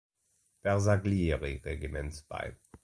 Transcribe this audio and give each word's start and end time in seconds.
Bersaglieri-Regiments 0.63 2.23
bei. 2.23 2.55